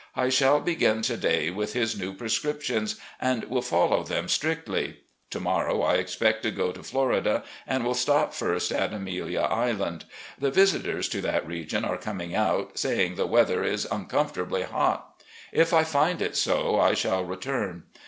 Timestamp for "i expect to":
5.83-6.49